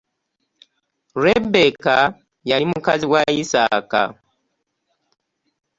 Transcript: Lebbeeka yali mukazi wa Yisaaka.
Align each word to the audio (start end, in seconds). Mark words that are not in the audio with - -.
Lebbeeka 1.23 1.95
yali 2.49 2.65
mukazi 2.71 3.05
wa 3.13 3.21
Yisaaka. 3.35 4.01